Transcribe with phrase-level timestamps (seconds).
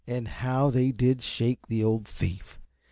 [0.07, 2.57] And how they did shake the old thief!